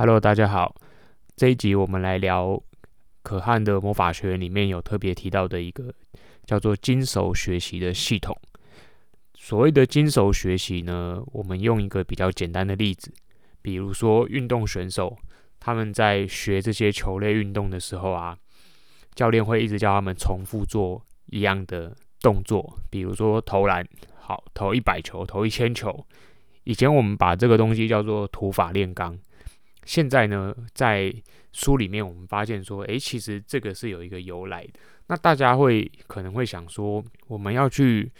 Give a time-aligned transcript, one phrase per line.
[0.00, 0.76] Hello，大家好。
[1.34, 2.62] 这一集我们来聊
[3.24, 5.92] 可汗的魔法学院里面有特别提到的一个
[6.46, 8.32] 叫做精熟学习的系统。
[9.34, 13.12] 所谓的精熟学习呢，我们用一个比较简单的例子，
[13.60, 15.18] 比如说运动选手
[15.58, 18.38] 他们在学这些球类运动的时候啊，
[19.16, 26.06] 教练会一直叫他们重复做一样的动作，比如说投篮，好，投一百球，投一千球。
[26.62, 29.18] 以前我们把这个东西叫做土法炼钢，
[29.88, 31.10] 现在呢，在
[31.50, 34.74] 书里面我们发现说，诶，其实这个是有一个由来的。
[35.06, 38.12] 那大家会可能会想说，我们要去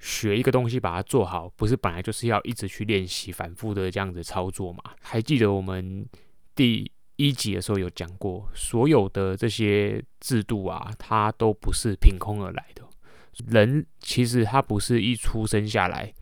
[0.00, 4.82] 学一个东西，把它做好，不是本来就是要一直去练习，反复的这样子操作嘛？
[5.00, 6.04] 还记得我们
[6.56, 12.82] 第一集的时候有讲过，所有的这些制度啊，它都不是凭空而来的。
[13.46, 16.12] 人其实他不是一出生下来。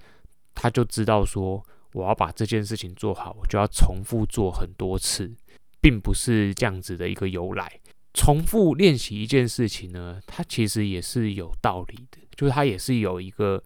[0.55, 5.35] 他就知道说，我要把这件事情做好，我就要重复做很多次，
[5.81, 7.81] 并不是这样子的一个由来。
[8.15, 13.61] 重复练习一件事情呢，它其实也是有道理的，就是它也是有一个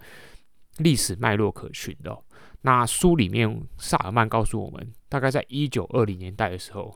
[0.79, 2.19] 历史脉络可循的。
[2.63, 6.95] 那书里面萨尔曼告诉我们，大概在一九二零年代的时候，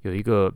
[0.00, 0.50] 有一个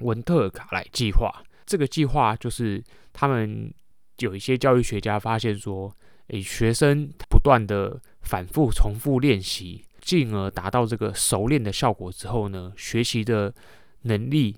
[0.00, 1.42] 文特卡莱计划。
[1.64, 3.72] 这个计划就是他们
[4.18, 5.92] 有一些教育学家发现说。
[6.28, 13.54] 诶，学生不断的反复重复练习，进而达到这个熟练的效果之后呢，学习的
[14.02, 14.56] 能力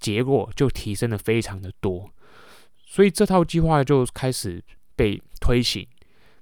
[0.00, 2.10] 结果就提升的非常的多，
[2.84, 4.60] 所以这套计划就开始
[4.96, 5.86] 被推行。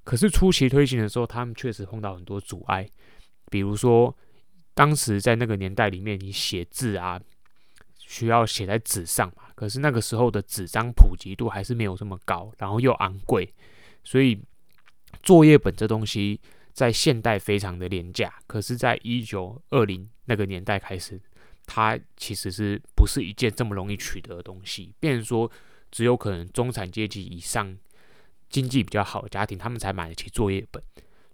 [0.03, 2.89] 可是初期推行的时候，他们确实碰到很多阻碍，
[3.51, 4.17] 比如说
[4.73, 7.21] 当时在那个年代里面，你写字啊，
[7.99, 13.53] 需要写在纸上嘛，可是那个时候的纸张普及度还是没有这么高，然后又昂贵，
[14.03, 14.41] 所以。
[15.25, 16.39] 作业本这东西
[16.71, 21.19] 在现代非常的廉价，可是，在一九二零那个年代开始，
[21.65, 24.93] 它其实是不是一件这么容易取得的东西？
[24.99, 25.51] 变成说，
[25.89, 27.75] 只有可能中产阶级以上、
[28.49, 30.81] 经济比较好的家庭，他们才买得起作业本。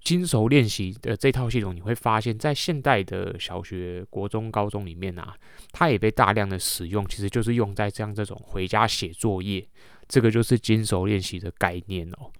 [0.03, 5.35] 精熟练习的这套系统，你会发现在现代的小学、国中、高中里面啊，
[5.72, 9.68] 它也被大量的使用，其实就是用在这样这种回家写作业，
[10.08, 12.31] 这个就是精熟练习的概念哦。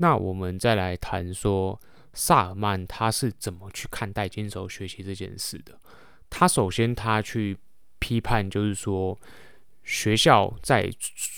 [0.00, 1.78] 那我们再来谈说，
[2.14, 5.78] 萨尔曼他是怎么去看待精熟学习这件事的？
[6.30, 7.58] 他首先他去
[7.98, 9.18] 批判，就是说
[9.84, 10.90] 学校在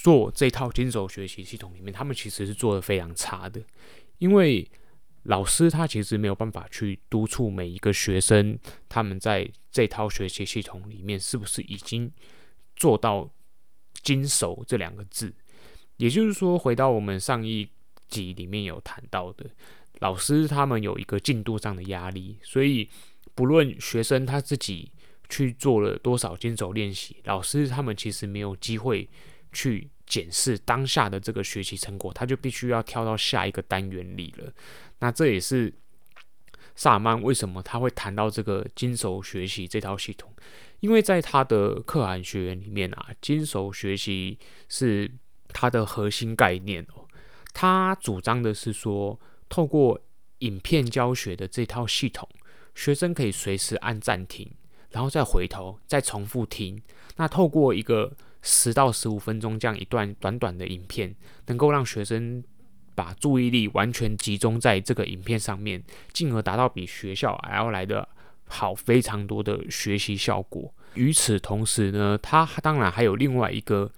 [0.03, 3.61] 做这套精熟学习系统里面，他们其实是做得非常差的，
[4.19, 4.71] 因为
[5.25, 8.57] 老师他其实没有办法去督促每一个学生，
[8.89, 12.13] 他们在这套学习系统里面是不是已经
[12.77, 13.29] 做到
[14.03, 15.35] 精熟这两个字。
[15.97, 17.69] 也就是说，回到我们上一
[18.13, 19.47] 集里面有谈到的，
[20.01, 22.89] 老师他们有一个进度上的压力，所以
[23.35, 24.93] 不论学生他自己
[25.31, 29.09] 去做了多少精熟练习，老师他们其实没有机会
[29.53, 34.53] 去检视当下的这个学习成果，他就必须要跳到下一个单元里了。
[34.99, 35.73] 那这也是
[36.77, 40.31] 萨尔曼为什么他会谈到这个精熟学习这套系统，
[40.81, 45.11] 因为在他的可汗学员里面啊，精熟学习是
[45.49, 47.02] 他的核心概念哦。
[47.53, 49.19] 他主张的是说，
[49.49, 50.01] 透过
[50.39, 52.29] 影片教学的这套系统，
[52.75, 54.51] 学生可以随时按暂停，
[54.91, 56.83] 然后再回头，再重复听。
[57.17, 61.15] 那透过一个十到十五分钟这样一段短短的影片，
[61.47, 62.43] 能够让学生
[62.95, 68.09] 把注意力完全集中在这个影片上面，进而达到比学校还要来的
[68.49, 70.73] 好非常多的学习效果。
[70.95, 73.91] 与此同时呢，他当然还有另外一个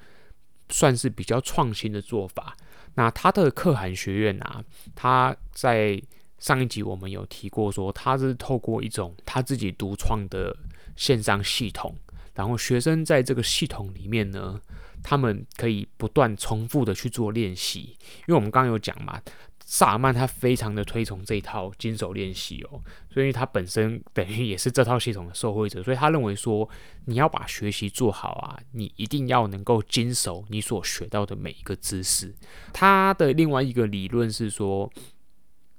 [0.69, 2.57] 算是比较创新的做法。
[2.95, 4.63] 那他的可汗学院啊，
[4.95, 6.01] 他在
[6.39, 10.57] 上一集我们有提过，说他是透过一种他自己独创的
[10.97, 11.95] 线上系统，
[12.35, 14.61] 然后学生在这个系统里面呢，
[15.03, 17.97] 他们可以不断重复的去做练习，
[18.27, 19.21] 因为我们刚刚有讲嘛。
[19.67, 22.81] 萨尔曼他非常的推崇这一套精熟练习哦，
[23.11, 26.69] 所以他本身等于也是这套系统的受惠者，所以他认为说，
[27.07, 32.35] 你要把学习做好啊，你一定要能够精熟你所学到的每一个知识。
[32.73, 34.93] 他的另外一个理论是说，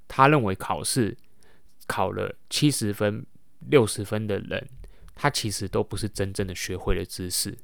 [0.08, 1.16] 他认为考试
[1.86, 3.24] 考了七十分、
[3.70, 4.68] 六十分的人，
[5.14, 7.56] 他其实都不是真正的学会了知识，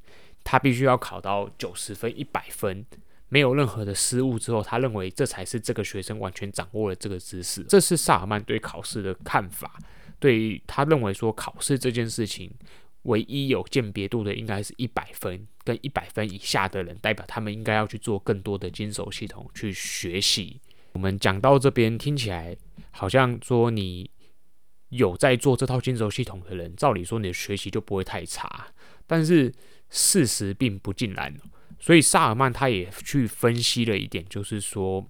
[0.44, 2.86] 他必须要考到九十分、一百分。
[3.34, 7.64] 没有任何的失误之后，他认为这才是这个学生完全掌握了这个知识。
[7.64, 9.80] 这是萨尔曼对考试的看法。
[10.20, 12.52] 对于他认为说考试这件事情，
[13.04, 20.60] 唯一有鉴别度的应该是一百分跟一百分以下的人，代表他们应该要去做更多的精熟系统去学习。
[20.92, 22.58] 我们讲到这边听起来
[22.92, 24.12] 好像说你
[24.90, 28.68] 有在做这套精熟系统的人，照理说你的学习就不会太差。
[29.08, 29.50] 但是
[29.90, 31.34] 事实并不尽然，
[31.82, 35.06] 所以萨尔曼他也去分析了一点，就是说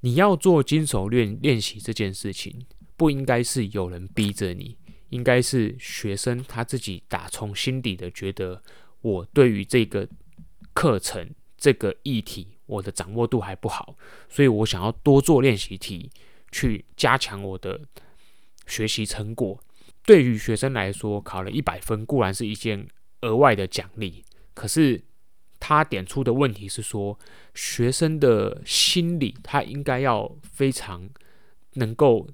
[0.00, 4.76] 你要做精熟练练习这件事情，不应该是有人逼着你，
[5.08, 8.62] 应该是学生他自己打从心底的觉得，
[9.00, 10.06] 我对于这个
[10.74, 13.96] 课程这个议题我的掌握度还不好，
[14.28, 16.10] 所以我想要多做练习题，
[16.50, 17.80] 去加强我的。
[18.68, 19.62] 学习成果
[20.04, 22.88] 对于学生来说，考了一百分固然是一件
[23.20, 24.24] 额外的奖励，
[24.54, 25.00] 可是
[25.68, 27.18] 他点出的问题是说，
[27.52, 31.10] 学生的心理他应该要非常
[31.74, 32.28] 能够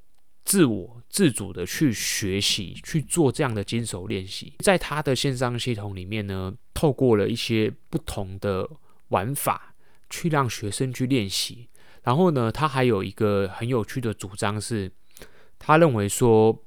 [0.45, 4.53] 自我自主的去学习，去做这样的精熟练习。
[4.59, 8.69] 在他的线上系统里面呢，透过了一些不同的
[9.09, 9.75] 玩法
[10.11, 11.71] 去让学生去练习。
[12.03, 14.93] 然后呢，他还有一个很有趣的主张是。
[15.65, 16.65] 他认为说，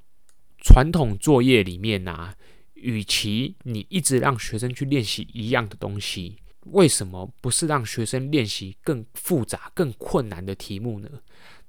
[0.64, 2.34] 传统作业里面啊，
[2.76, 6.38] 与其你一直让学生去练习一样的东西，
[6.72, 11.10] 为什么不是让学生练习更复杂、更困难的题目呢？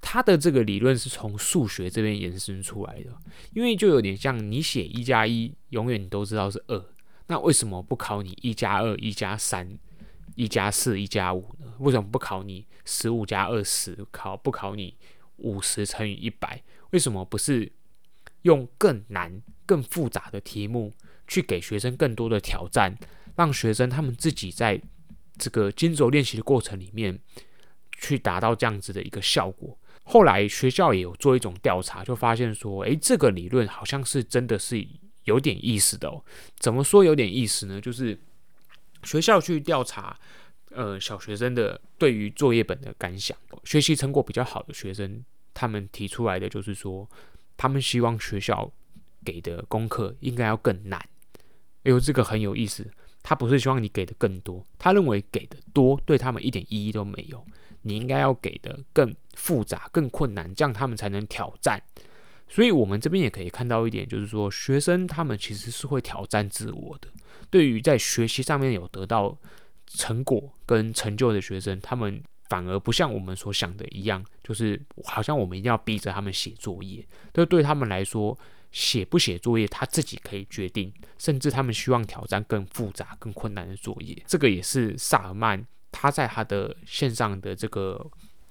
[0.00, 3.16] 他的这个理论是从数学这边延伸出来的，
[3.52, 6.84] 因为就有点像你写一加一，永远你都知道是二，
[7.26, 9.78] 那为什么不考你一加二、一加三、
[10.34, 11.72] 一加四、一加五呢？
[11.78, 14.06] 为什么不考你十五加二十？
[14.10, 14.96] 考不考你
[15.38, 16.62] 五十乘以一百？
[16.90, 17.72] 为什么不是
[18.42, 20.92] 用更难、更复杂的题目
[21.26, 22.96] 去给学生更多的挑战，
[23.36, 24.80] 让学生他们自己在
[25.38, 27.18] 这个精轴练习的过程里面
[27.98, 29.78] 去达到这样子的一个效果？
[30.04, 34.86] 后来学校也有做一种调查，就发现说，诶，这个理论好像是真的是
[35.24, 36.24] 有点意思的哦。
[36.58, 37.80] 怎么说有点意思呢？
[37.80, 38.18] 就是
[39.02, 40.16] 学校去调查，
[40.70, 45.24] 呃，小学生的对于作业本的感想，学习成果比较好的学生。
[45.52, 47.08] 他们提出来的就是说，
[47.56, 48.70] 他们希望学校
[49.24, 51.00] 给的功课应该要更难。
[51.82, 52.86] 哎呦，这个很有意思。
[53.28, 57.44] 他不是希望你给的更多，他认为给的多对他们一点意义都没有。
[57.82, 61.82] 你应该要给的更复杂、更困难，这样他们才能挑战。
[62.48, 67.08] 所以，我们这边也可以看到一点，就是说，学生他们其实是会挑战自我的。
[67.50, 69.36] 对于在学习上面有得到
[69.86, 72.22] 成果跟成就的学生，他们。
[72.48, 77.04] 反而不像我们所想的一样，就是好像我们一定要逼着他们写作业。
[77.34, 78.38] 这对他们来说，
[78.76, 84.14] 写不写作业他自己可以决定，甚至他们希望挑战更复杂、更困难的作业。
[84.26, 88.06] 这个也是萨尔曼他在他的线上的这个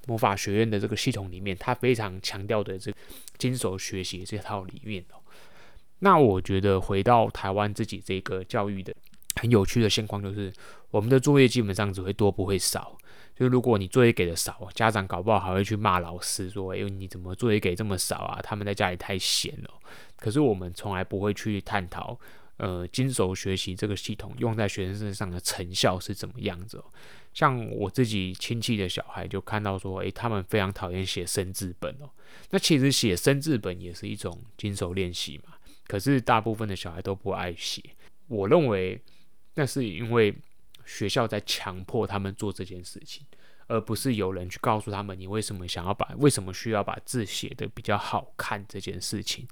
[0.08, 2.98] 魔法学院的这个系统里面，他非常强调的这个
[3.38, 5.06] 精熟学习这套理念。
[6.00, 8.92] 那我觉得回到台湾自己这个教育的
[9.40, 10.52] 很有趣的现况，就是
[10.90, 12.98] 我们的作业基本上只会多不会少。
[13.36, 18.40] 就如果你作业给的少，家长搞不好还会去骂老师说：“哎，你怎么作业给这么少啊？
[18.42, 19.70] 他们在家里太闲了。”
[20.18, 22.20] 可是我们从来不会去探讨，
[22.58, 26.86] 呃，精熟学习这个系统用在学生身上的成效是怎么样子哦。
[27.34, 32.10] 像我自己亲戚的小孩就看到说：“哎，他们非常讨厌写生字本哦。”
[32.52, 35.56] 那其实写生字本也是一种精熟练习嘛。
[35.88, 37.82] 可是大部分的小孩都不爱写，
[38.28, 39.02] 我认为
[39.54, 40.36] 那是因为。
[40.88, 43.26] 学校在强迫他们做这件事情，
[43.66, 49.48] 而不是有人去告诉他们，你为什么想要把，为什么需要把字写得比较好看这件事情。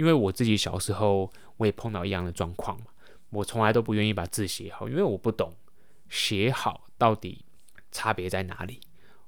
[0.00, 2.86] 因为我自己小时候我也碰到一样的状况嘛，
[3.28, 5.54] 我从来都不愿意把字写好，因为我不懂
[6.08, 7.44] 写好到底
[7.92, 8.80] 差别在哪里。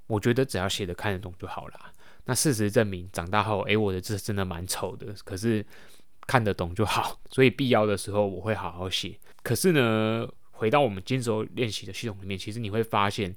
[0.07, 1.93] 我觉得只要写的看得懂就好了。
[2.25, 5.63] 那事实证明，长大后，诶，我的字真的蛮丑的，可是
[6.27, 9.21] 看得懂就好， 所以必要的时候我会好好写。
[9.43, 13.37] 可是呢，回到我们精熟练习的系统里面，其实你会发现，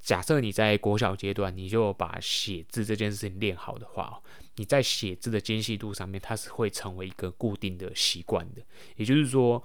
[0.00, 4.20] 假设你在国小阶段，你就把写字这件事情练好的话，
[4.58, 8.62] 你在写字的精细度上面，它是会成为一个固定的习惯的。
[8.96, 9.62] 也就是说，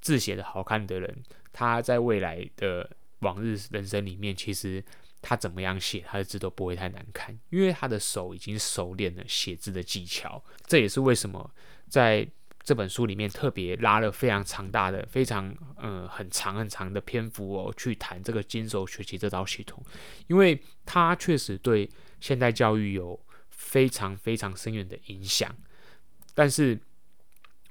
[0.00, 1.22] 字写得好看的人，
[1.52, 4.84] 他在未来的往日人生里面，其实
[5.20, 10.44] 他怎么样写，他的字都不会太难看，因为他的手已经熟练了写字的技巧。
[10.66, 11.48] 这也是为什么
[11.88, 12.28] 在
[12.64, 19.84] 这本书里面特别拉了非常长大的、非常嗯很长很长的篇幅哦，去谈这个精熟学习这套系统，
[20.26, 23.18] 因为它确实对现代教育有
[23.62, 25.54] 非常非常深远的影响。
[26.34, 26.80] 但是，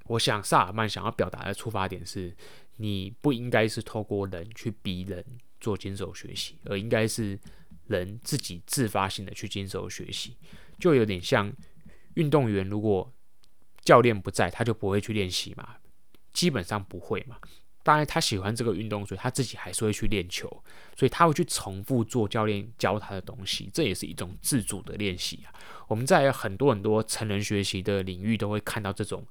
[0.05, 2.35] 我想萨尔曼想要表达的出发点是，
[2.77, 5.23] 你不应该是透过人去逼人
[5.59, 7.39] 做精熟学习，而应该是
[7.87, 10.37] 人自己自发性的去精熟学习，
[10.79, 11.51] 就有点像
[12.15, 13.13] 运动员如果。
[13.83, 15.77] 教练不在，他就不会去练习嘛，
[16.31, 17.39] 基本上不会嘛。
[17.83, 20.47] 当然他喜欢这个运动，所以他自己还是会去练球，
[20.95, 25.53] 所以他会去重复做教练教他的东西，这也是一种自主的练习啊。
[25.87, 29.25] 我们在很多很多成人学习的领域都会看到这种，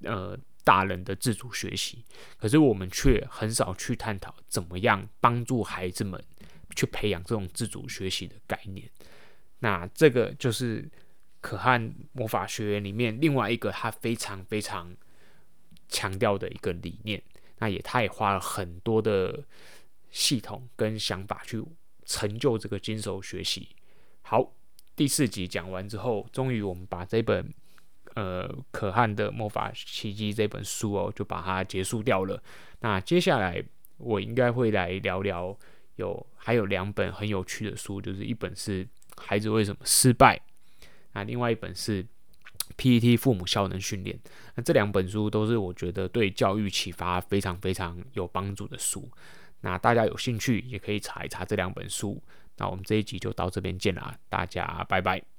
[0.00, 2.04] 呃，大人的自主学习，
[2.38, 6.22] 可是我们却很少去探讨怎么样帮助孩子们
[6.74, 8.90] 去培养这种自主学习的概念。
[9.58, 10.88] 那这个就是
[11.40, 14.94] 可汗魔法学院里面另外一个他非常非常
[15.88, 17.22] 强调的一个理念。
[17.58, 19.44] 那也他也花了很多的
[20.10, 21.62] 系统跟想法去
[22.04, 23.68] 成就这个金手学习。
[24.22, 24.52] 好，
[24.94, 27.52] 第四集讲完之后，终于我们把这本
[28.14, 32.42] 呃可汗的魔法奇迹这本书哦，就把它结束掉了。
[32.80, 33.62] 那接下来
[33.98, 35.56] 我应该会来聊聊
[35.96, 38.86] 有还有两本很有趣的书，就是一本是。
[39.18, 40.38] 孩子为什么失败？
[41.14, 42.06] 那另外一本是
[42.76, 44.18] PET 父母效能训练。
[44.54, 49.10] 那这两本书都是我觉得对教育启发非常非常有帮助的书。
[49.60, 52.22] 那大家有兴趣也可以查一查这两本书。
[52.56, 55.35] 那我们这一集就到这边见啦，大家拜拜。